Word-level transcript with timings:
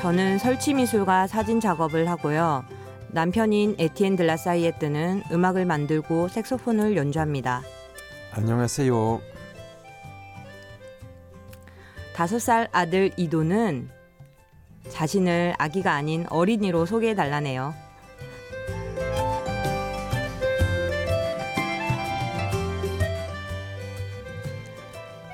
저는 0.00 0.38
설치 0.38 0.72
미술과 0.72 1.26
사진 1.26 1.60
작업을 1.60 2.08
하고요. 2.08 2.64
남편인 3.08 3.76
에티엔 3.78 4.16
들라사이에뜨는 4.16 5.24
음악을 5.30 5.66
만들고 5.66 6.28
색소폰을 6.28 6.96
연주합니다. 6.96 7.60
안녕하세요. 8.32 9.20
다섯 12.14 12.38
살 12.38 12.68
아들 12.72 13.10
이도는 13.18 13.90
자신을 14.88 15.52
아기가 15.58 15.92
아닌 15.92 16.24
어린이로 16.30 16.86
소개해 16.86 17.14
달라네요. 17.14 17.74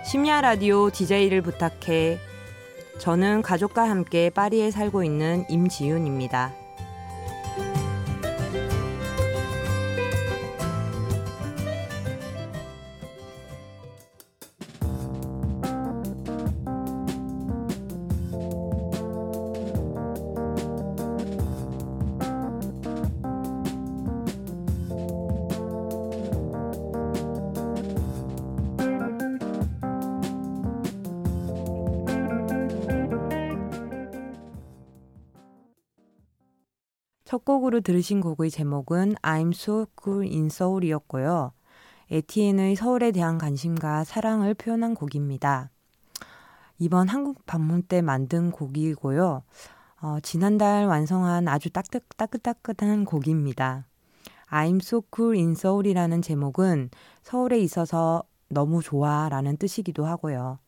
심야 0.05 0.41
라디오 0.41 0.91
DJ를 0.91 1.41
부탁해. 1.43 2.26
저는 2.99 3.43
가족과 3.43 3.89
함께 3.89 4.31
파리에 4.31 4.71
살고 4.71 5.05
있는 5.05 5.45
임지윤입니다. 5.49 6.66
첫 37.77 37.81
곡으로 37.81 37.81
들으신 37.83 38.21
곡의 38.21 38.51
제목은 38.51 39.17
I'm 39.23 39.55
So 39.55 39.87
Cool 40.03 40.27
in 40.27 40.47
Soul이었고요. 40.47 41.53
에티엔의 42.11 42.77
서울에 42.77 43.11
대한 43.13 43.37
관심과 43.39 44.05
사랑을 44.05 44.55
표현한 44.55 44.95
곡입니다. 44.95 45.71
이번 46.79 47.09
한국 47.09 47.45
방문 47.45 47.83
때 47.83 48.01
만든 48.01 48.51
곡이고요. 48.51 49.43
어, 50.01 50.19
지난달 50.23 50.87
완성한 50.87 51.49
아주 51.49 51.71
따뜻, 51.71 52.05
따끈따끈한 52.17 53.05
곡입니다. 53.05 53.87
I'm 54.51 54.77
So 54.83 55.03
Cool 55.15 55.37
in 55.37 55.51
Soul이라는 55.53 56.23
제목은 56.23 56.91
서울에 57.23 57.59
있어서 57.59 58.23
너무 58.49 58.83
좋아 58.83 59.29
라는 59.29 59.57
뜻이기도 59.57 60.07
하고요. 60.07 60.59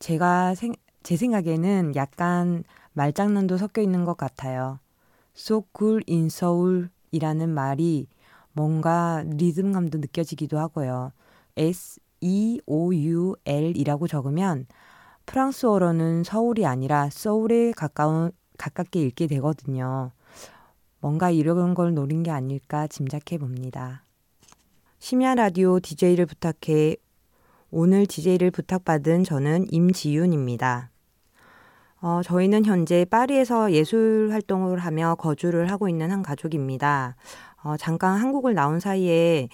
제가 0.00 0.54
생, 0.54 0.74
제 1.02 1.16
생각에는 1.16 1.94
약간 1.94 2.64
말장난도 2.92 3.56
섞여 3.56 3.82
있는 3.82 4.04
것 4.04 4.16
같아요. 4.16 4.80
So 5.36 5.64
cool 5.76 6.02
in 6.08 6.26
Seoul 6.26 6.88
이라는 7.10 7.50
말이 7.50 8.06
뭔가 8.52 9.24
리듬감도 9.26 9.98
느껴지기도 9.98 10.58
하고요. 10.58 11.12
S 11.56 12.00
E 12.20 12.60
O 12.66 12.94
U 12.94 13.34
L 13.44 13.76
이라고 13.76 14.06
적으면 14.06 14.66
프랑스어로는 15.26 16.24
서울이 16.24 16.66
아니라 16.66 17.08
서울에 17.10 17.72
가까운 17.72 18.30
가깝게 18.58 19.00
읽게 19.02 19.26
되거든요. 19.26 20.12
뭔가 21.00 21.30
이런 21.30 21.74
걸 21.74 21.94
노린 21.94 22.22
게 22.22 22.30
아닐까 22.30 22.86
짐작해 22.86 23.38
봅니다. 23.38 24.04
심야 24.98 25.34
라디오 25.34 25.80
DJ를 25.80 26.26
부탁해 26.26 26.96
오늘 27.70 28.06
DJ를 28.06 28.50
부탁받은 28.50 29.24
저는 29.24 29.66
임지윤입니다. 29.70 30.90
어, 32.06 32.20
저희는 32.22 32.66
현재 32.66 33.06
파리에서 33.06 33.72
예술 33.72 34.28
활동을 34.30 34.78
하며 34.78 35.14
거주를 35.14 35.70
하고 35.70 35.88
있는 35.88 36.10
한 36.10 36.22
가족입니다. 36.22 37.16
어, 37.62 37.78
잠깐 37.78 38.20
한국을 38.20 38.52
나온 38.52 38.78
사이에 38.78 39.48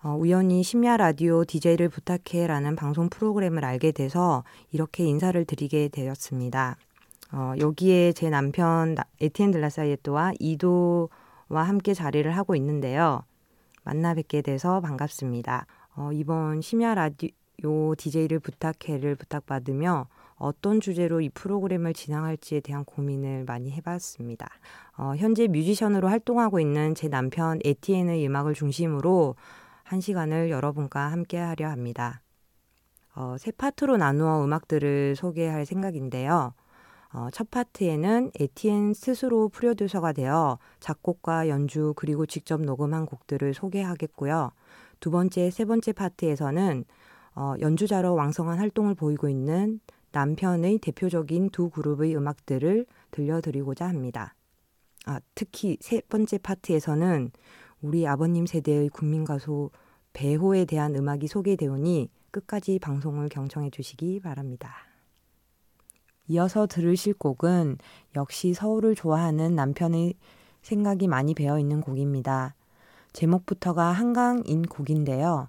어, 0.00 0.16
우연히 0.16 0.62
심야 0.62 0.96
라디오 0.96 1.44
DJ를 1.44 1.88
부탁해라는 1.88 2.76
방송 2.76 3.08
프로그램을 3.08 3.64
알게 3.64 3.90
돼서 3.90 4.44
이렇게 4.70 5.02
인사를 5.02 5.44
드리게 5.44 5.88
되었습니다. 5.88 6.76
어, 7.32 7.54
여기에 7.58 8.12
제 8.12 8.30
남편 8.30 8.94
에티엔 9.20 9.50
들라사이에또와 9.50 10.34
이도와 10.38 11.08
함께 11.50 11.92
자리를 11.92 12.30
하고 12.36 12.54
있는데요. 12.54 13.24
만나 13.82 14.14
뵙게 14.14 14.42
돼서 14.42 14.80
반갑습니다. 14.80 15.66
어, 15.96 16.10
이번 16.12 16.60
심야 16.60 16.94
라디오 16.94 17.96
DJ를 17.96 18.38
부탁해를 18.38 19.16
부탁받으며 19.16 20.06
어떤 20.40 20.80
주제로 20.80 21.20
이 21.20 21.28
프로그램을 21.28 21.92
진행할지에 21.92 22.60
대한 22.60 22.84
고민을 22.84 23.44
많이 23.44 23.70
해봤습니다. 23.70 24.48
어, 24.96 25.12
현재 25.16 25.46
뮤지션으로 25.46 26.08
활동하고 26.08 26.58
있는 26.58 26.94
제 26.94 27.08
남편 27.08 27.60
에티엔의 27.62 28.26
음악을 28.26 28.54
중심으로 28.54 29.36
한 29.84 30.00
시간을 30.00 30.50
여러분과 30.50 31.12
함께 31.12 31.36
하려 31.36 31.68
합니다. 31.68 32.22
어, 33.14 33.36
세 33.38 33.50
파트로 33.50 33.98
나누어 33.98 34.42
음악들을 34.42 35.14
소개할 35.14 35.66
생각인데요. 35.66 36.54
어, 37.12 37.28
첫 37.32 37.50
파트에는 37.50 38.30
에티엔 38.38 38.94
스스로 38.94 39.50
프로듀서가 39.50 40.12
되어 40.12 40.58
작곡과 40.78 41.48
연주 41.48 41.92
그리고 41.96 42.24
직접 42.24 42.62
녹음한 42.62 43.04
곡들을 43.04 43.52
소개하겠고요. 43.52 44.52
두 45.00 45.10
번째, 45.10 45.50
세 45.50 45.66
번째 45.66 45.92
파트에서는 45.92 46.84
어, 47.34 47.54
연주자로 47.60 48.14
왕성한 48.14 48.58
활동을 48.58 48.94
보이고 48.94 49.28
있는 49.28 49.80
남편의 50.12 50.78
대표적인 50.78 51.50
두 51.50 51.70
그룹의 51.70 52.16
음악들을 52.16 52.86
들려드리고자 53.10 53.88
합니다. 53.88 54.34
아, 55.06 55.20
특히 55.34 55.78
세 55.80 56.00
번째 56.08 56.38
파트에서는 56.38 57.30
우리 57.82 58.06
아버님 58.06 58.46
세대의 58.46 58.90
국민 58.90 59.24
가수 59.24 59.70
배호에 60.12 60.64
대한 60.64 60.94
음악이 60.94 61.28
소개되오니 61.28 62.10
끝까지 62.30 62.78
방송을 62.78 63.28
경청해 63.28 63.70
주시기 63.70 64.20
바랍니다. 64.20 64.74
이어서 66.28 66.66
들으실 66.66 67.14
곡은 67.14 67.78
역시 68.16 68.54
서울을 68.54 68.94
좋아하는 68.94 69.54
남편의 69.54 70.14
생각이 70.62 71.08
많이 71.08 71.34
배어 71.34 71.58
있는 71.58 71.80
곡입니다. 71.80 72.54
제목부터가 73.12 73.90
한강인 73.90 74.62
곡인데요. 74.62 75.48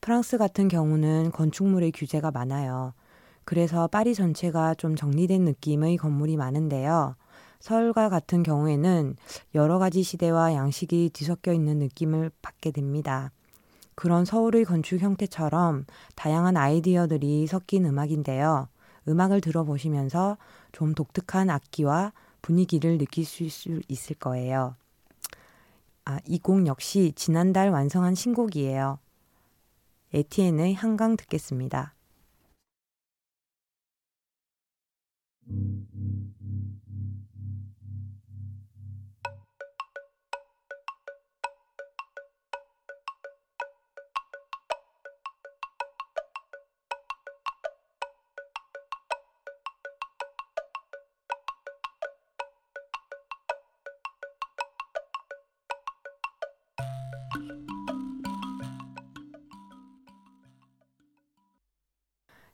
프랑스 0.00 0.38
같은 0.38 0.68
경우는 0.68 1.32
건축물의 1.32 1.92
규제가 1.92 2.30
많아요. 2.30 2.94
그래서 3.50 3.88
파리 3.88 4.14
전체가 4.14 4.74
좀 4.74 4.94
정리된 4.94 5.42
느낌의 5.42 5.96
건물이 5.96 6.36
많은데요. 6.36 7.16
서울과 7.58 8.08
같은 8.08 8.44
경우에는 8.44 9.16
여러 9.56 9.80
가지 9.80 10.04
시대와 10.04 10.54
양식이 10.54 11.10
뒤섞여 11.12 11.52
있는 11.52 11.80
느낌을 11.80 12.30
받게 12.42 12.70
됩니다. 12.70 13.32
그런 13.96 14.24
서울의 14.24 14.64
건축 14.66 15.00
형태처럼 15.00 15.84
다양한 16.14 16.56
아이디어들이 16.56 17.48
섞인 17.48 17.86
음악인데요. 17.86 18.68
음악을 19.08 19.40
들어보시면서 19.40 20.38
좀 20.70 20.94
독특한 20.94 21.50
악기와 21.50 22.12
분위기를 22.42 22.98
느낄 22.98 23.24
수 23.24 23.42
있을 23.88 24.14
거예요. 24.14 24.76
아, 26.04 26.20
이곡 26.24 26.68
역시 26.68 27.12
지난달 27.16 27.70
완성한 27.70 28.14
신곡이에요. 28.14 29.00
에티엔의 30.14 30.74
한강 30.74 31.16
듣겠습니다. 31.16 31.94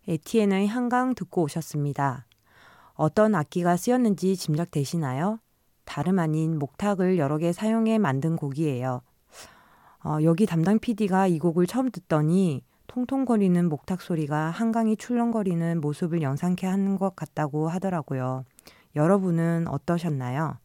에티엔의 0.08 0.69
한강 0.69 1.16
듣고 1.16 1.42
오셨습니다. 1.42 2.26
어떤 2.96 3.34
악기가 3.34 3.76
쓰였는지 3.76 4.37
짐작되시나요? 4.37 5.38
다름 5.84 6.19
아닌 6.19 6.58
목탁을 6.58 7.19
여러 7.19 7.38
개 7.38 7.52
사용해 7.52 7.98
만든 7.98 8.37
곡이에요. 8.37 9.02
어, 10.04 10.19
여기 10.22 10.46
담당 10.46 10.78
PD가 10.78 11.26
이 11.26 11.38
곡을 11.38 11.66
처음 11.66 11.90
듣더니 11.90 12.62
통통거리는 12.87 13.69
목탁 13.69 14.00
소리가 14.00 14.50
한강이 14.50 14.96
출렁거리는 14.96 15.81
모습을 15.81 16.22
연상케 16.22 16.66
하는 16.66 16.96
것 16.96 17.14
같다고 17.14 17.69
하더라고요. 17.69 18.44
여러분은 18.94 19.69
어떠셨나요? 19.69 20.58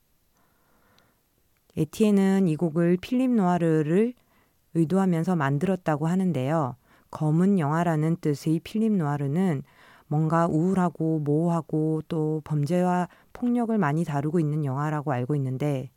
에티엔은 1.75 2.47
이 2.47 2.55
곡을 2.55 2.97
필립 2.97 3.31
노아르를 3.31 4.13
의도하면서 4.73 5.35
만들었다고 5.35 6.07
하는데요. 6.07 6.75
검은 7.09 7.59
영화라는 7.59 8.17
뜻의 8.21 8.61
필립 8.63 8.93
노아르는 8.93 9.63
뭔가 10.11 10.45
우울하고 10.45 11.19
모호하고 11.19 12.01
또 12.09 12.41
범죄와 12.43 13.07
폭력을 13.31 13.77
많이 13.77 14.03
다루고 14.03 14.41
있는 14.41 14.65
영화라고 14.65 15.13
알고 15.13 15.37
있는데 15.37 15.89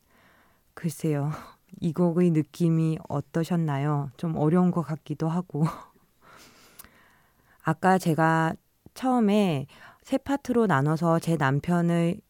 글쎄요. 0.72 1.32
이 1.81 1.93
곡의 1.93 2.31
느낌이 2.31 2.96
어떠셨나요? 3.08 4.12
좀 4.16 4.37
어려운 4.37 4.70
것 4.70 4.82
같기도 4.82 5.28
하고. 5.28 5.64
아까 7.64 7.99
제가 7.99 8.55
처음에 8.94 9.66
세 10.02 10.16
파트로 10.16 10.69
나눠서 10.69 11.19
제 11.19 11.37
남편의 11.37 12.20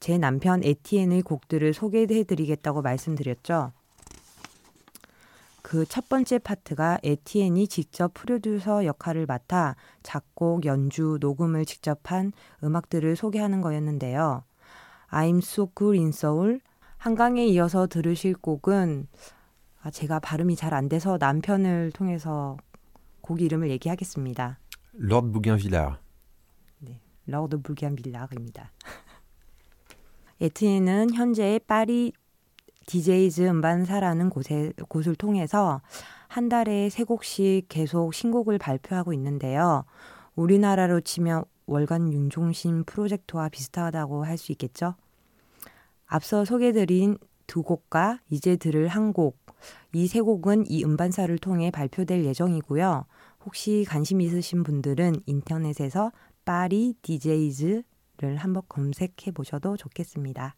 제 0.00 0.16
남편 0.16 0.64
에티엔의 0.64 1.20
곡들을 1.20 1.74
소개해 1.74 2.24
드리겠다고 2.24 2.80
말씀드렸죠. 2.80 3.72
그 5.68 5.84
첫 5.84 6.08
번째 6.08 6.38
파트가 6.38 6.98
에티엔이 7.02 7.68
직접 7.68 8.14
프로듀서 8.14 8.86
역할을 8.86 9.26
맡아 9.26 9.76
작곡, 10.02 10.64
연주, 10.64 11.18
녹음을 11.20 11.66
직접 11.66 12.00
한 12.10 12.32
음악들을 12.64 13.16
소개하는 13.16 13.60
거였는데요. 13.60 14.44
I'm 15.10 15.38
so 15.38 15.70
good 15.76 15.98
in 15.98 16.08
Seoul, 16.08 16.60
한강에 16.96 17.44
이어서 17.44 17.86
들으실 17.86 18.34
곡은 18.38 19.08
아, 19.82 19.90
제가 19.90 20.20
발음이 20.20 20.56
잘 20.56 20.72
안 20.72 20.88
돼서 20.88 21.18
남편을 21.20 21.92
통해서 21.92 22.56
곡 23.20 23.42
이름을 23.42 23.68
얘기하겠습니다. 23.68 24.58
Lord 24.98 25.32
Bougainvillard. 25.32 26.00
네, 26.78 26.98
러드 27.26 27.60
부겐빌라입니다. 27.60 28.72
에티엔은 30.40 31.12
현재 31.12 31.60
파리 31.66 32.14
DJ즈 32.88 33.42
음반사라는 33.42 34.30
곳에, 34.30 34.72
곳을 34.88 35.14
통해서 35.14 35.82
한 36.26 36.48
달에 36.48 36.88
세 36.88 37.04
곡씩 37.04 37.66
계속 37.68 38.14
신곡을 38.14 38.56
발표하고 38.56 39.12
있는데요. 39.12 39.84
우리나라로 40.34 41.02
치면 41.02 41.44
월간 41.66 42.12
윤종신 42.14 42.84
프로젝트와 42.84 43.50
비슷하다고 43.50 44.24
할 44.24 44.38
수 44.38 44.52
있겠죠? 44.52 44.94
앞서 46.06 46.46
소개드린 46.46 47.18
두 47.46 47.62
곡과 47.62 48.20
이제 48.30 48.56
들을 48.56 48.88
한 48.88 49.12
곡, 49.12 49.36
이 49.92 50.06
세 50.06 50.20
곡은 50.20 50.64
이 50.68 50.82
음반사를 50.82 51.36
통해 51.38 51.70
발표될 51.70 52.24
예정이고요. 52.24 53.04
혹시 53.44 53.84
관심 53.86 54.22
있으신 54.22 54.62
분들은 54.62 55.16
인터넷에서 55.26 56.10
파리 56.46 56.94
DJ즈를 57.02 58.36
한번 58.38 58.62
검색해 58.68 59.32
보셔도 59.34 59.76
좋겠습니다. 59.76 60.54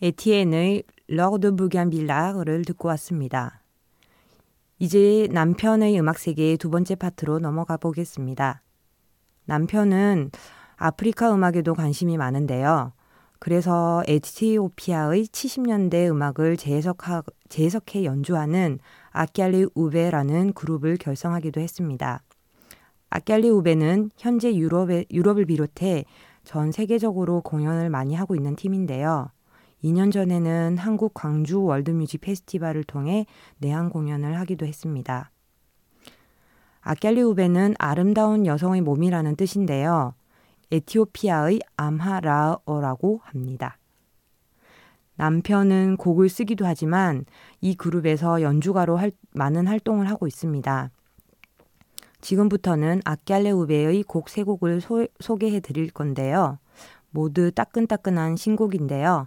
에티엔의 0.00 0.84
러드 1.08 1.56
부간빌라를 1.56 2.64
듣고 2.64 2.88
왔습니다. 2.88 3.62
이제 4.78 5.26
남편의 5.32 5.98
음악 5.98 6.18
세계의 6.18 6.56
두 6.56 6.70
번째 6.70 6.94
파트로 6.94 7.40
넘어가 7.40 7.76
보겠습니다. 7.76 8.62
남편은 9.46 10.30
아프리카 10.76 11.34
음악에도 11.34 11.74
관심이 11.74 12.16
많은데요. 12.16 12.92
그래서 13.40 14.04
에티오피아의 14.06 15.24
70년대 15.24 16.08
음악을 16.10 16.56
재해석하, 16.56 17.22
재해석해 17.48 18.04
연주하는 18.04 18.78
아켈레 19.10 19.66
우베라는 19.74 20.52
그룹을 20.52 20.96
결성하기도 20.96 21.60
했습니다. 21.60 22.22
아켈레 23.10 23.48
우베는 23.48 24.10
현재 24.16 24.54
유럽에, 24.54 25.06
유럽을 25.10 25.46
비롯해 25.46 26.04
전 26.44 26.70
세계적으로 26.70 27.40
공연을 27.40 27.90
많이 27.90 28.14
하고 28.14 28.36
있는 28.36 28.54
팀인데요. 28.54 29.30
2년 29.84 30.12
전에는 30.12 30.78
한국 30.78 31.14
광주 31.14 31.62
월드뮤직 31.62 32.20
페스티벌을 32.20 32.84
통해 32.84 33.26
내한 33.58 33.90
공연을 33.90 34.38
하기도 34.38 34.66
했습니다. 34.66 35.30
아켈리 36.80 37.22
우베는 37.22 37.74
아름다운 37.78 38.46
여성의 38.46 38.80
몸이라는 38.80 39.36
뜻인데요. 39.36 40.14
에티오피아의 40.70 41.60
암하라어라고 41.76 43.20
합니다. 43.24 43.78
남편은 45.16 45.96
곡을 45.96 46.28
쓰기도 46.28 46.64
하지만 46.64 47.24
이 47.60 47.74
그룹에서 47.74 48.40
연주가로 48.40 48.96
할, 48.96 49.10
많은 49.32 49.66
활동을 49.66 50.08
하고 50.08 50.26
있습니다. 50.26 50.90
지금부터는 52.20 53.00
아끼알레 53.04 53.50
우베의 53.50 54.04
곡세 54.04 54.44
곡을 54.44 54.80
소, 54.80 55.06
소개해 55.20 55.60
드릴 55.60 55.90
건데요. 55.90 56.58
모두 57.10 57.50
따끈따끈한 57.50 58.36
신곡인데요. 58.36 59.26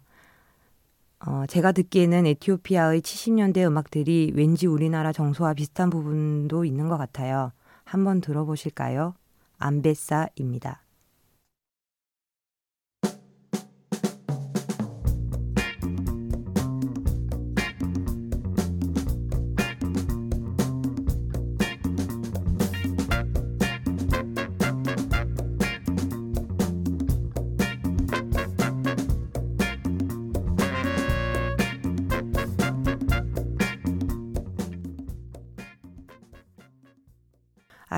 어, 1.26 1.46
제가 1.48 1.72
듣기에는 1.72 2.26
에티오피아의 2.26 3.02
70년대 3.02 3.66
음악들이 3.68 4.32
왠지 4.36 4.66
우리나라 4.66 5.12
정서와 5.12 5.54
비슷한 5.54 5.90
부분도 5.90 6.66
있는 6.66 6.90
것 6.90 6.98
같아요. 6.98 7.52
한번 7.84 8.22
들어보실까요? 8.22 9.14
암베사입니다. 9.60 10.82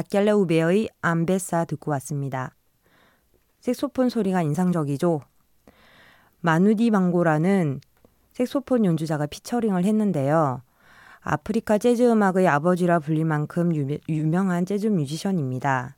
아켈레 0.03 0.31
우베의 0.31 0.89
암베사 1.01 1.63
듣고 1.65 1.91
왔습니다. 1.91 2.53
색소폰 3.61 4.09
소리가 4.09 4.41
인상적이죠. 4.41 5.21
마누 6.41 6.91
디방고라는 6.91 7.79
색소폰 8.33 8.83
연주자가 8.83 9.27
피처링을 9.27 9.85
했는데요. 9.85 10.61
아프리카 11.21 11.77
재즈 11.77 12.03
음악의 12.03 12.49
아버지라 12.49 12.99
불릴 12.99 13.23
만큼 13.23 13.71
유명한 14.09 14.65
재즈 14.65 14.87
뮤지션입니다. 14.87 15.95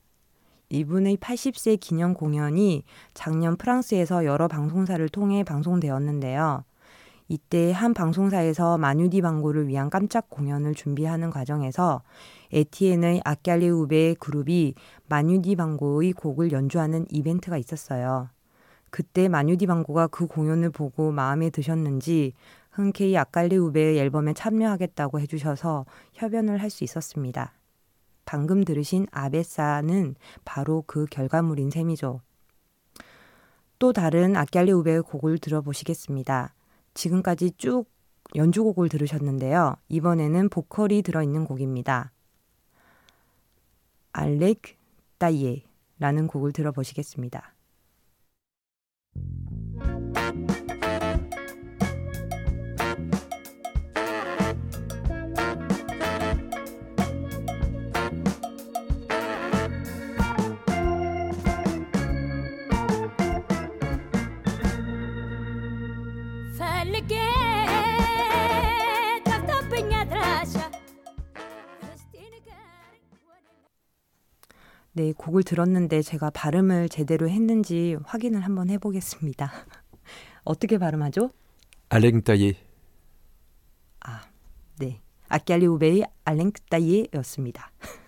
이분의 0.69 1.17
80세 1.17 1.79
기념 1.79 2.13
공연이 2.13 2.83
작년 3.15 3.55
프랑스에서 3.55 4.25
여러 4.25 4.47
방송사를 4.47 5.09
통해 5.09 5.43
방송되었는데요. 5.43 6.63
이때 7.27 7.71
한 7.71 7.93
방송사에서 7.93 8.77
마누 8.77 9.21
디방고를 9.21 9.67
위한 9.67 9.89
깜짝 9.89 10.29
공연을 10.29 10.75
준비하는 10.75 11.31
과정에서 11.31 12.03
에티엔의 12.53 13.21
아끼알리 13.25 13.69
우베 13.69 14.15
그룹이 14.19 14.75
마뉴디 15.07 15.55
방고의 15.55 16.13
곡을 16.13 16.51
연주하는 16.51 17.05
이벤트가 17.09 17.57
있었어요. 17.57 18.29
그때 18.91 19.27
마뉴디 19.27 19.65
방고가 19.65 20.07
그 20.07 20.27
공연을 20.27 20.69
보고 20.69 21.11
마음에 21.11 21.49
드셨는지 21.49 22.33
흔쾌히 22.71 23.17
아칼리 23.17 23.57
우베의 23.57 23.97
앨범에 23.97 24.33
참여하겠다고 24.33 25.19
해주셔서 25.21 25.85
협연을 26.13 26.61
할 26.61 26.69
수 26.69 26.83
있었습니다. 26.83 27.53
방금 28.25 28.63
들으신 28.63 29.07
아베사는 29.11 30.15
바로 30.43 30.83
그 30.85 31.05
결과물인 31.05 31.71
셈이죠. 31.71 32.21
또 33.79 33.93
다른 33.93 34.35
아끼알리 34.35 34.71
우베의 34.71 35.01
곡을 35.03 35.37
들어보시겠습니다. 35.39 36.53
지금까지 36.95 37.51
쭉 37.57 37.85
연주곡을 38.35 38.89
들으셨는데요. 38.89 39.75
이번에는 39.89 40.49
보컬이 40.49 41.03
들어있는 41.03 41.45
곡입니다. 41.45 42.11
알렉 44.11 44.61
다이에라는 45.19 46.27
곡을 46.27 46.51
들어보시겠습니다. 46.53 47.53
네, 74.97 75.11
곡을 75.11 75.43
들었는데 75.43 76.01
제가 76.01 76.29
발음을 76.29 76.87
제대로 76.87 77.27
했는지 77.29 77.97
확인을 78.05 78.39
한번 78.41 78.69
해보겠습니다. 78.69 79.51
어떻게 80.45 80.77
발음하죠? 80.77 81.31
Taillé. 82.23 82.55
아, 83.99 84.21
네. 84.79 85.01
아키알리우베이 85.27 86.03
알랭크따이에였습니다. 86.23 87.71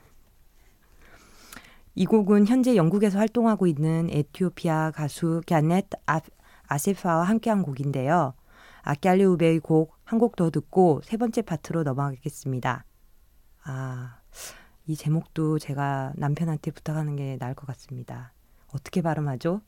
이 1.95 2.05
곡은 2.05 2.47
현재 2.47 2.75
영국에서 2.75 3.19
활동하고 3.19 3.67
있는 3.67 4.07
에티오피아 4.09 4.91
가수 4.91 5.41
갸넷 5.45 5.87
아, 6.05 6.21
아세파와 6.67 7.23
함께한 7.23 7.63
곡인데요. 7.63 8.33
아키알리우베의 8.83 9.59
곡 9.59 9.97
한 10.07 10.19
곡 10.19 10.37
더 10.37 10.49
듣고 10.49 11.01
세 11.03 11.17
번째 11.17 11.41
파트로 11.41 11.83
넘어가겠습니다. 11.83 12.85
아, 13.65 14.19
이 14.87 14.95
제목도 14.95 15.59
제가 15.59 16.13
남편한테 16.15 16.71
부탁하는 16.71 17.17
게 17.17 17.35
나을 17.39 17.53
것 17.53 17.67
같습니다. 17.67 18.31
어떻게 18.69 19.01
발음하죠? 19.01 19.61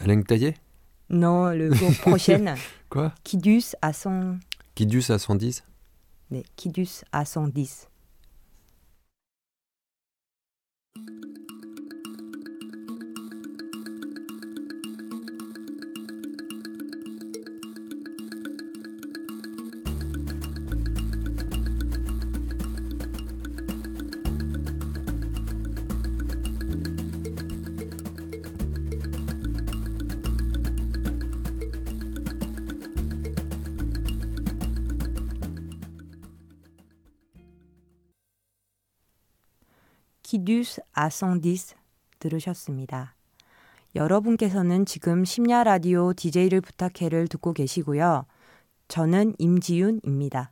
은행떼지? 0.00 0.54
Non, 1.10 1.52
le 1.58 1.74
jour 1.74 1.92
prochain. 2.02 2.54
Quoi? 2.88 3.10
Kidus 3.24 3.74
à 3.82 3.92
son... 3.92 4.38
Kidus 4.76 5.10
à 5.12 5.18
110? 5.18 5.64
네, 6.30 6.44
Kidus 6.56 7.04
à 7.10 7.24
110. 7.24 7.88
뉴스 40.44 40.80
아성디스 40.92 41.76
들으셨습니다. 42.18 43.14
여러분께서는 43.94 44.86
지금 44.86 45.24
심야 45.24 45.64
라디오 45.64 46.12
DJ를 46.14 46.60
부탁해를 46.60 47.28
듣고 47.28 47.52
계시고요. 47.52 48.26
저는 48.88 49.34
임지윤입니다. 49.38 50.51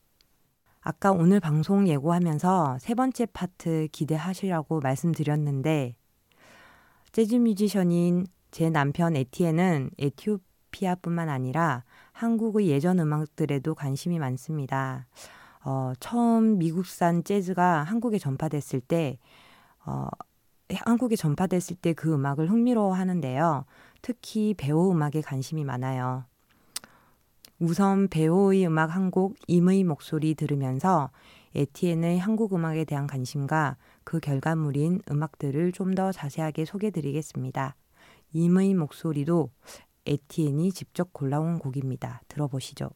아까 0.83 1.11
오늘 1.11 1.39
방송 1.39 1.87
예고하면서 1.87 2.79
세 2.79 2.95
번째 2.95 3.27
파트 3.27 3.87
기대하시라고 3.91 4.79
말씀드렸는데, 4.79 5.95
재즈 7.11 7.35
뮤지션인 7.35 8.25
제 8.49 8.69
남편 8.69 9.15
에티에는 9.15 9.91
에티오피아뿐만 9.99 11.29
아니라 11.29 11.83
한국의 12.13 12.67
예전 12.67 12.99
음악들에도 12.99 13.75
관심이 13.75 14.17
많습니다. 14.17 15.05
어, 15.63 15.93
처음 15.99 16.57
미국산 16.57 17.23
재즈가 17.23 17.83
한국에 17.83 18.17
전파됐을 18.17 18.81
때, 18.81 19.19
어, 19.85 20.07
한국에 20.73 21.15
전파됐을 21.15 21.75
때 21.77 21.93
그 21.93 22.13
음악을 22.13 22.49
흥미로워 22.49 22.93
하는데요. 22.95 23.65
특히 24.01 24.55
배우 24.57 24.91
음악에 24.91 25.21
관심이 25.21 25.63
많아요. 25.63 26.25
우선 27.61 28.07
배우의 28.07 28.65
음악 28.65 28.95
한 28.95 29.11
곡 29.11 29.35
임의 29.47 29.83
목소리 29.83 30.33
들으면서 30.33 31.11
에티엔의 31.53 32.17
한국 32.17 32.55
음악에 32.55 32.85
대한 32.85 33.05
관심과 33.05 33.77
그 34.03 34.19
결과물인 34.19 35.01
음악들을 35.11 35.71
좀 35.71 35.93
더 35.93 36.11
자세하게 36.11 36.65
소개드리겠습니다. 36.65 37.75
임의 38.33 38.73
목소리도 38.73 39.51
에티엔이 40.07 40.71
직접 40.71 41.13
골라온 41.13 41.59
곡입니다. 41.59 42.23
들어보시죠. 42.29 42.89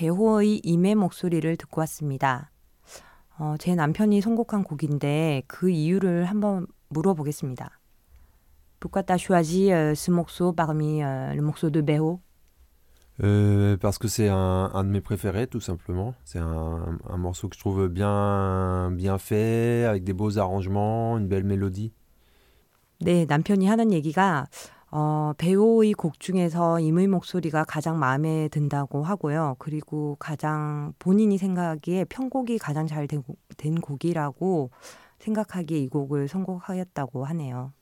배호의 0.00 0.60
임의 0.64 0.94
목소리를 0.94 1.58
듣고 1.58 1.82
왔습니다. 1.82 2.50
어, 3.38 3.56
제 3.58 3.74
남편이 3.74 4.22
선곡한 4.22 4.64
곡인데 4.64 5.42
그 5.46 5.68
이유를 5.68 6.24
한번 6.24 6.66
물어보겠습니다. 6.88 7.78
Pourquoi 8.80 9.02
t'as 9.02 9.18
choisi 9.18 9.70
euh, 9.70 9.94
ce 9.94 10.10
morceau 10.10 10.54
parmi 10.54 11.02
euh, 11.02 11.34
le 11.34 11.42
morceau 11.42 11.68
de 11.68 11.82
Bého 11.82 12.20
Euh, 13.22 13.76
Parce 13.76 13.98
que 13.98 14.08
c'est 14.08 14.30
un, 14.30 14.70
un 14.72 14.84
de 14.84 14.88
mes 14.88 15.02
préférés, 15.02 15.46
tout 15.46 15.60
simplement. 15.60 16.14
C'est 16.24 16.38
un, 16.38 16.98
un 17.06 17.16
morceau 17.18 17.50
que 17.50 17.54
je 17.56 17.60
trouve 17.60 17.88
bien, 17.88 18.90
bien 18.92 19.18
fait, 19.18 19.84
avec 19.84 20.02
des 20.04 20.14
beaux 20.14 20.38
arrangements, 20.38 21.18
une 21.18 21.28
belle 21.28 21.44
mélodie. 21.44 21.92
네, 23.02 23.26
남편이 23.26 23.66
하는 23.66 23.92
얘기가 23.92 24.46
어, 24.92 25.32
배우의 25.38 25.92
곡 25.92 26.18
중에서 26.18 26.80
임의 26.80 27.06
목소리가 27.06 27.64
가장 27.64 27.98
마음에 27.98 28.48
든다고 28.48 29.04
하고요. 29.04 29.56
그리고 29.58 30.16
가장 30.18 30.92
본인이 30.98 31.38
생각하기에 31.38 32.04
편곡이 32.06 32.58
가장 32.58 32.86
잘 32.86 33.06
된 33.06 33.80
곡이라고 33.80 34.70
생각하기에 35.20 35.78
이 35.78 35.88
곡을 35.88 36.28
선곡하였다고 36.28 37.24
하네요. 37.26 37.72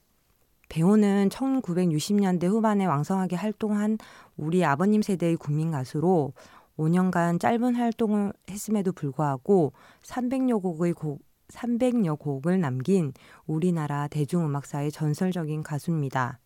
배우는 0.69 1.31
1960년대 1.31 2.45
후반에 2.45 2.85
왕성하게 2.85 3.37
활동한 3.37 3.97
우리 4.37 4.65
아버님 4.65 5.01
세대의 5.01 5.37
국민 5.37 5.71
가수로 5.71 6.35
5년간 6.77 7.41
짧은 7.41 7.75
활동을 7.75 8.33
했음에도 8.51 8.93
불구하고 8.93 9.73
300여 10.03 10.61
곡의 10.61 10.93
곡 10.93 11.23
300여 11.49 12.19
곡을 12.19 12.61
남긴 12.61 13.15
우리나라 13.47 14.09
대중음악사의 14.09 14.93
전설적인 14.93 15.63
가수입니다. 15.63 16.39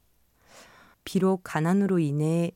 비록 1.04 1.40
가난으로 1.44 1.98
인해 1.98 2.52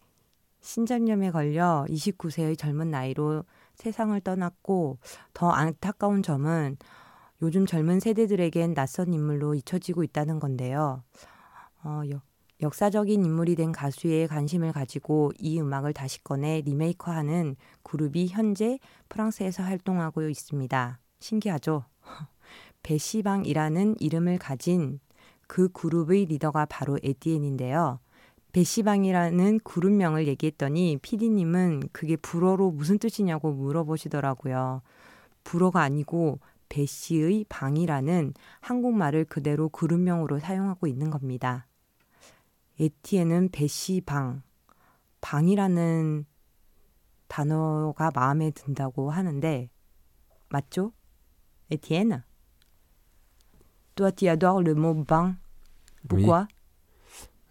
신장염에 0.61 1.31
걸려 1.31 1.85
29세의 1.89 2.59
젊은 2.59 2.91
나이로 2.91 3.45
세상을 3.75 4.19
떠났고 4.21 4.99
더 5.33 5.51
안타까운 5.51 6.23
점은 6.23 6.77
요즘 7.43 7.67
젊은 7.67 8.01
세대들에겐 8.01 8.75
낯선 8.75 9.13
인물로 9.13 9.55
잊혀지고 9.55 10.03
있다는 10.03 10.41
건데요. 10.41 11.03
어, 11.85 12.03
역, 12.11 12.23
역사적인 12.63 13.25
인물이 13.25 13.55
된 13.55 13.71
가수에 13.71 14.27
관심을 14.27 14.73
가지고 14.73 15.33
이 15.39 15.61
음악을 15.61 15.93
다시 15.93 16.25
꺼내 16.25 16.63
리메이크하는 16.63 17.57
그룹이 17.83 18.29
현재 18.29 18.79
프랑스에서 19.09 19.63
활동하고 19.63 20.29
있습니다. 20.29 20.99
신기하죠? 21.21 21.85
베시방이라는 22.83 23.97
이름을 24.01 24.39
가진 24.39 25.01
그 25.47 25.69
그룹의 25.69 26.27
리더가 26.27 26.67
바로 26.67 26.99
에티엔인데요. 27.03 28.01
배시방이라는 28.57 29.61
그룹명을 29.65 30.27
얘기했더니 30.29 30.99
피디님은 31.03 31.91
그게 31.93 32.17
불어로 32.17 32.71
무슨 32.71 32.99
뜻이냐고 32.99 33.53
물어보시더라고요. 33.53 34.81
불어가 35.45 35.83
아니고 35.83 36.41
배씨의 36.71 37.45
방이라는 37.51 38.33
한국말을 38.61 39.27
그대로 39.27 39.69
그룹명으로 39.69 40.39
사용하고 40.39 40.87
있는 40.87 41.11
겁니다. 41.11 41.67
에티에는 42.81 43.51
배씨 43.51 44.01
방, 44.01 44.43
방이라는 45.21 46.25
단어가 47.29 48.11
마음에 48.15 48.53
든다고 48.53 49.11
하는데 49.11 49.69
맞죠? 50.49 50.93
에티엔? 51.71 52.23
Toi, 53.97 54.13
tu 54.13 54.27
adores 54.31 54.65
le 54.67 54.73
mot 54.73 55.05
bain. 55.07 55.37
Pourquoi 56.09 56.47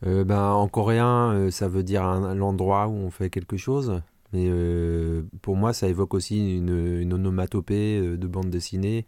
Euh, 0.06 0.24
ben, 0.24 0.52
en 0.52 0.68
coréen, 0.68 1.34
euh, 1.34 1.52
ça 1.52 1.68
veut 1.68 1.84
dire 1.84 2.04
l'endroit 2.36 2.88
où 2.88 2.94
on 2.94 3.10
fait 3.10 3.30
quelque 3.30 3.58
chose. 3.58 4.02
Mais 4.34 4.48
euh, 4.50 5.24
pour 5.42 5.56
moi, 5.56 5.74
ça 5.74 5.88
évoque 5.88 6.14
aussi 6.14 6.58
une, 6.58 7.14
onomatopée 7.14 8.18
de 8.18 8.28
bande 8.28 8.50
dessinée. 8.50 9.06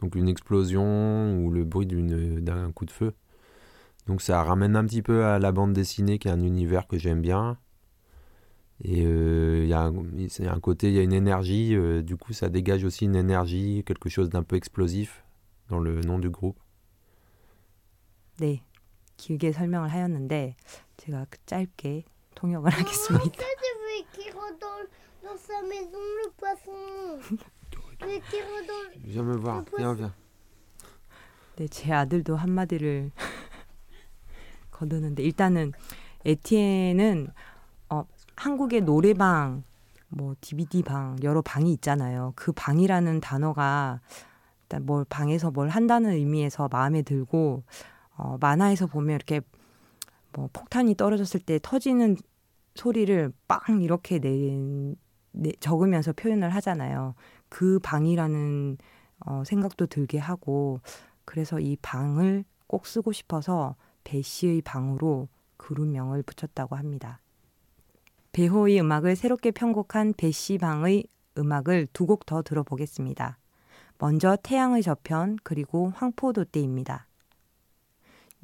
Donc 0.00 0.16
une 0.16 0.28
explosion 0.28 1.38
ou 1.38 1.50
le 1.50 1.64
bruit 1.64 1.86
d'un 1.86 2.72
coup 2.72 2.84
de 2.84 2.90
feu. 2.90 3.12
Donc 4.08 4.20
ça 4.20 4.42
ramène 4.42 4.74
un 4.74 4.84
petit 4.84 5.00
peu 5.02 5.24
à 5.24 5.38
la 5.38 5.52
bande 5.52 5.72
dessinée 5.72 6.18
qui 6.18 6.26
est 6.28 6.32
un 6.32 6.42
univers 6.42 6.88
que 6.88 6.98
j'aime 6.98 7.20
bien. 7.20 7.56
Et 8.84 9.02
il 9.02 9.66
y, 9.68 9.72
a 9.74 9.82
un- 9.84 10.60
côté, 10.60 10.88
il 10.88 10.94
y 10.94 10.98
a 10.98 11.02
une 11.02 11.12
énergie, 11.12 11.76
du 12.02 12.16
coup 12.16 12.32
ça 12.32 12.48
dégage 12.48 12.82
aussi 12.82 13.04
une 13.04 13.14
énergie, 13.14 13.84
quelque 13.86 14.08
chose 14.08 14.28
d'un 14.28 14.42
peu 14.42 14.56
explosif 14.56 15.24
dans 15.68 15.78
le 15.78 16.00
nom 16.00 16.18
du 16.18 16.30
groupe. 16.30 16.58
네. 18.40 18.60
길게 19.22 19.52
설명을 19.52 19.92
하였는데 19.92 20.56
제가 20.96 21.26
그 21.30 21.38
짧게 21.46 22.02
통역을 22.34 22.72
하겠습니다. 22.72 23.24
Viens, 29.70 29.70
viens. 29.76 30.12
네, 31.54 31.68
제 31.68 31.92
아들도 31.92 32.34
한마디를 32.34 33.12
거두는데 34.72 35.22
일단은 35.22 35.72
에티엔은 36.24 37.28
어, 37.90 38.04
한국의 38.34 38.80
노래방, 38.80 39.62
뭐 40.08 40.34
DVD 40.40 40.82
방 40.82 41.16
여러 41.22 41.42
방이 41.42 41.72
있잖아요. 41.74 42.32
그 42.34 42.50
방이라는 42.50 43.20
단어가 43.20 44.00
일단 44.62 44.84
뭘 44.84 45.04
방에서 45.08 45.52
뭘 45.52 45.68
한다는 45.68 46.10
의미에서 46.10 46.68
마음에 46.72 47.02
들고 47.02 47.62
어, 48.22 48.38
만화에서 48.40 48.86
보면 48.86 49.16
이렇게 49.16 49.40
뭐 50.32 50.48
폭탄이 50.52 50.94
떨어졌을 50.96 51.40
때 51.40 51.58
터지는 51.60 52.16
소리를 52.76 53.32
빵 53.48 53.82
이렇게 53.82 54.18
내, 54.20 54.94
내 55.32 55.52
적으면서 55.60 56.12
표현을 56.12 56.50
하잖아요. 56.54 57.14
그 57.48 57.80
방이라는 57.80 58.78
어, 59.26 59.42
생각도 59.44 59.86
들게 59.86 60.18
하고 60.18 60.80
그래서 61.24 61.58
이 61.60 61.76
방을 61.82 62.44
꼭 62.68 62.86
쓰고 62.86 63.12
싶어서 63.12 63.74
배 64.04 64.22
씨의 64.22 64.62
방으로 64.62 65.28
그룹명을 65.56 66.22
붙였다고 66.22 66.76
합니다. 66.76 67.20
배호의 68.32 68.80
음악을 68.80 69.16
새롭게 69.16 69.50
편곡한 69.50 70.14
배 70.16 70.30
씨 70.30 70.58
방의 70.58 71.04
음악을 71.38 71.88
두 71.92 72.06
곡 72.06 72.24
더 72.26 72.42
들어보겠습니다. 72.42 73.38
먼저 73.98 74.36
태양의 74.42 74.82
저편 74.82 75.38
그리고 75.42 75.90
황포도 75.94 76.44
때입니다. 76.46 77.06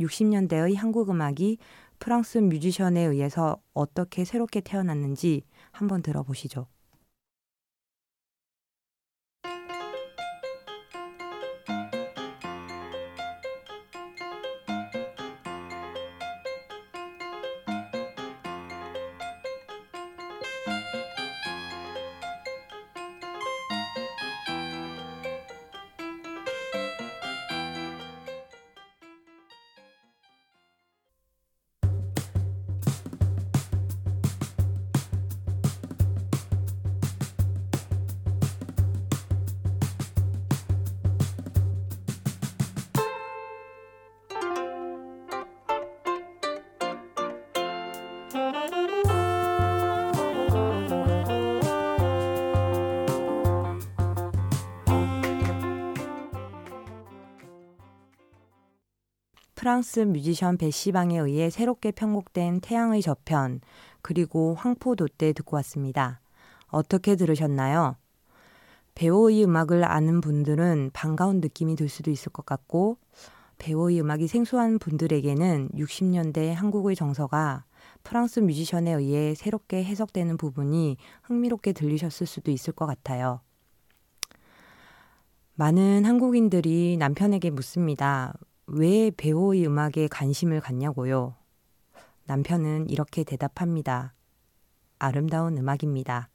60년대의 0.01 0.77
한국 0.77 1.11
음악이 1.11 1.59
프랑스 1.99 2.39
뮤지션에 2.39 3.01
의해서 3.01 3.59
어떻게 3.75 4.25
새롭게 4.25 4.61
태어났는지 4.61 5.43
한번 5.73 6.03
들어보시죠. 6.03 6.67
프랑스 59.69 60.01
뮤지션 60.01 60.57
베시방에 60.57 61.19
의해 61.19 61.51
새롭게 61.51 61.91
편곡된 61.91 62.63
태양의 62.63 63.03
저편 63.03 63.61
그리고 64.01 64.55
황포도 64.55 65.09
때 65.09 65.35
듣고 65.35 65.57
왔습니다. 65.57 66.23
어떻게 66.69 67.17
들으셨나요? 67.17 67.97
배우의 68.95 69.45
음악을 69.45 69.85
아는 69.85 70.23
분들은 70.23 70.93
반가운 70.95 71.43
느낌이 71.43 71.77
들 71.77 71.91
수도 71.91 72.11
있을 72.11 72.33
것 72.33 72.47
같고 72.47 72.97
배우의 73.59 74.01
음악이 74.01 74.27
생소한 74.27 74.79
분들에게는 74.79 75.73
60년대 75.75 76.55
한국의 76.55 76.97
정서가 76.97 77.67
프랑스 78.05 78.41
뮤지션에 78.41 78.93
의해 78.93 79.35
새롭게 79.35 79.85
해석되는 79.85 80.39
부분이 80.39 80.97
흥미롭게 81.25 81.75
들리셨을 81.75 82.27
수도 82.27 82.51
있을 82.51 82.73
것 82.73 82.87
같아요. 82.87 83.43
많은 85.57 86.07
한국인들이 86.07 86.97
남편에게 86.97 87.51
묻습니다. 87.51 88.33
왜 88.71 89.11
배우의 89.11 89.67
음악에 89.67 90.09
관심을 90.09 90.61
갖냐고요? 90.61 91.35
남편은 92.27 92.91
이렇게 92.91 93.25
대답합니다. 93.25 94.13
아름다운 94.99 95.57
음악입니다. 95.57 96.29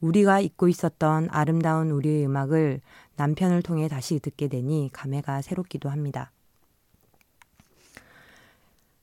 우리가 0.00 0.40
잊고 0.40 0.68
있었던 0.68 1.28
아름다운 1.30 1.90
우리의 1.90 2.24
음악을 2.24 2.80
남편을 3.16 3.60
통해 3.60 3.88
다시 3.88 4.18
듣게 4.18 4.48
되니 4.48 4.88
감회가 4.90 5.42
새롭기도 5.42 5.90
합니다. 5.90 6.32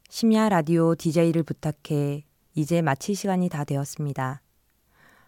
심야 0.09 0.49
라디오 0.49 0.95
DJ를 0.95 1.43
부탁해 1.43 2.23
이제 2.55 2.81
마칠 2.81 3.15
시간이 3.15 3.49
다 3.49 3.65
되었습니다. 3.65 4.41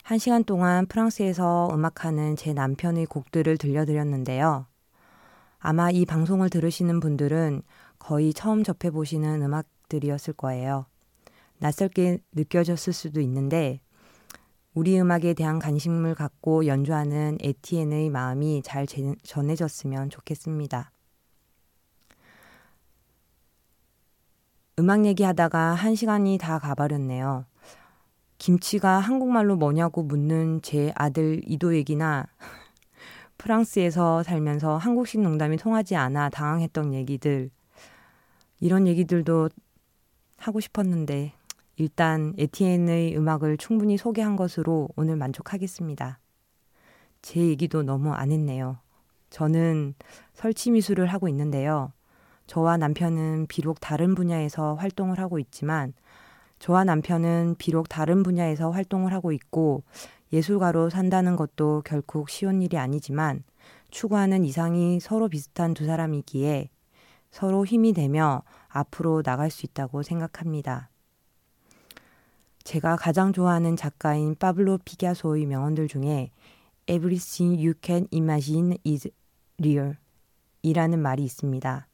한 0.01 0.17
시간 0.17 0.43
동안 0.43 0.87
프랑스에서 0.87 1.69
음악하는 1.71 2.35
제 2.37 2.53
남편의 2.53 3.05
곡들을 3.05 3.59
들려드렸는데요. 3.59 4.65
아마 5.65 5.89
이 5.89 6.06
방송을 6.06 6.49
들으시는 6.49 6.99
분들은 6.99 7.62
거의 7.97 8.34
처음 8.34 8.65
접해보시는 8.65 9.41
음악들이었을 9.41 10.34
거예요. 10.34 10.88
낯설게 11.60 12.19
느껴졌을 12.34 12.91
수도 12.91 13.21
있는데, 13.21 13.80
우리 14.73 14.99
음악에 14.99 15.34
대한 15.34 15.60
관심을 15.60 16.15
갖고 16.15 16.67
연주하는 16.67 17.38
에티엔의 17.39 18.10
마음이 18.10 18.62
잘 18.65 18.86
제- 18.86 19.15
전해졌으면 19.23 20.10
좋겠습니다. 20.10 20.91
음악 24.80 25.06
얘기하다가 25.06 25.76
한 25.76 25.95
시간이 25.95 26.39
다 26.39 26.60
가버렸네요. 26.60 27.45
김치가 28.38 28.99
한국말로 28.99 29.56
뭐냐고 29.56 30.04
묻는 30.04 30.62
제 30.62 30.91
아들 30.95 31.39
이도 31.45 31.73
얘기나 31.73 32.28
프랑스에서 33.43 34.23
살면서 34.23 34.77
한국식 34.77 35.19
농담이 35.19 35.58
통하지 35.58 35.97
않아 35.97 36.29
당황했던 36.29 36.93
얘기들, 36.93 37.49
이런 38.62 38.88
얘기들도 38.88 39.49
하고 40.38 40.62
싶었는데, 40.62 41.34
일단 41.75 42.34
에티엔의 42.38 43.17
음악을 43.17 43.58
충분히 43.58 43.97
소개한 43.97 44.38
것으로 44.38 44.88
오늘 44.95 45.17
만족하겠습니다. 45.17 46.19
제 47.21 47.41
얘기도 47.41 47.84
너무 47.84 48.13
안 48.13 48.32
했네요. 48.32 48.77
저는 49.29 49.95
설치 50.34 50.71
미술을 50.71 51.08
하고 51.08 51.27
있는데요. 51.27 51.91
저와 52.47 52.77
남편은 52.77 53.47
비록 53.49 53.82
다른 53.82 54.15
분야에서 54.15 54.75
활동을 54.75 55.19
하고 55.19 55.38
있지만, 55.38 55.91
저와 56.60 56.86
남편은 56.86 57.56
비록 57.58 57.89
다른 57.89 58.23
분야에서 58.23 58.69
활동을 58.69 59.12
하고 59.12 59.34
있고, 59.34 59.84
예술가로 60.33 60.89
산다는 60.89 61.35
것도 61.35 61.83
결국 61.85 62.29
쉬운 62.29 62.61
일이 62.61 62.77
아니지만 62.77 63.43
추구하는 63.91 64.43
이상이 64.43 64.99
서로 64.99 65.29
비슷한 65.29 65.75
두 65.75 65.85
사람이기에 65.85 66.69
서로 67.29 67.65
힘이 67.65 67.93
되며 67.93 68.41
앞으로 68.67 69.21
나갈 69.21 69.51
수 69.51 69.65
있다고 69.65 70.01
생각합니다. 70.01 70.89
제가 72.63 72.95
가장 72.95 73.31
좋아하는 73.31 73.75
작가인 73.75 74.35
파블로 74.35 74.79
피카소의 74.83 75.45
명언들 75.45 75.87
중에 75.87 76.31
Everything 76.87 77.63
you 77.63 77.73
can 77.83 78.07
imagine 78.11 78.77
is 78.85 79.09
real 79.59 79.97
이라는 80.63 80.99
말이 80.99 81.23
있습니다. 81.23 81.87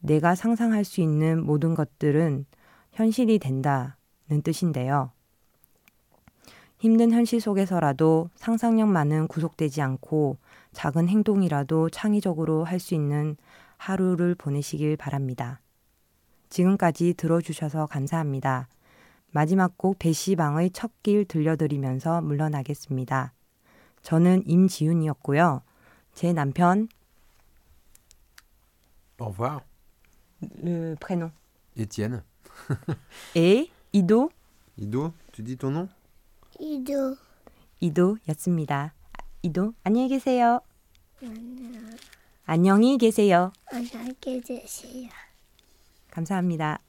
내가 0.00 0.34
상상할 0.34 0.84
수 0.84 1.00
있는 1.00 1.44
모든 1.44 1.74
것들은 1.74 2.46
현실이 2.92 3.38
된다는 3.38 4.42
뜻인데요. 4.44 5.12
힘든 6.80 7.12
현실 7.12 7.40
속에서라도 7.40 8.30
상상력만은 8.36 9.28
구속되지 9.28 9.82
않고 9.82 10.38
작은 10.72 11.08
행동이라도 11.08 11.90
창의적으로 11.90 12.64
할 12.64 12.80
수 12.80 12.94
있는 12.94 13.36
하루를 13.76 14.34
보내시길 14.34 14.96
바랍니다. 14.96 15.60
지금까지 16.48 17.14
들어주셔서 17.14 17.86
감사합니다. 17.86 18.68
마지막 19.30 19.76
곡 19.78 19.98
배시방의 19.98 20.70
첫 20.70 20.90
길 21.02 21.24
들려드리면서 21.24 22.20
물러나겠습니다. 22.22 23.32
저는 24.02 24.42
임지윤이었고요. 24.46 25.62
제 26.14 26.32
남편 26.32 26.88
Au 29.20 29.28
revoir. 29.28 29.60
le 30.62 30.96
prénom 30.98 31.30
Étienne. 31.76 32.22
et 33.36 33.68
이도 33.92 34.30
Ido, 34.78 35.12
tu 35.32 35.42
dis 35.44 35.56
ton 35.58 35.70
nom 35.72 35.88
이도. 36.60 37.16
이도였습니다. 37.80 38.92
이도 39.42 39.72
안녕히 39.82 40.08
계세요. 40.08 40.60
안녕. 41.22 41.96
안녕히 42.44 42.98
계세요. 42.98 43.50
안녕히 43.72 44.14
계세요. 44.20 45.08
감사합니다. 46.10 46.80